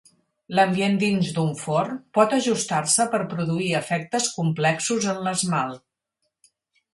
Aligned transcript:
L'ambient 0.59 0.95
dins 1.01 1.27
d'un 1.35 1.51
forn 1.59 1.99
pot 2.19 2.33
ajustar-se 2.37 3.05
per 3.11 3.19
produir 3.35 3.69
efectes 3.81 4.31
complexos 4.39 5.07
en 5.13 5.21
l'esmalt. 5.29 6.51